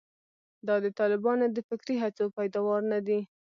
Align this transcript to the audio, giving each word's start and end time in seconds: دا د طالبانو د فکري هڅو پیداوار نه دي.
دا 0.67 0.75
د 0.83 0.87
طالبانو 0.99 1.45
د 1.51 1.57
فکري 1.69 1.95
هڅو 2.03 2.25
پیداوار 2.37 2.81
نه 2.93 2.99
دي. 3.07 3.19